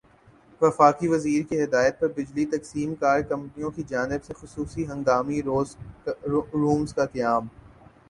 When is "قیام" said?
7.07-7.47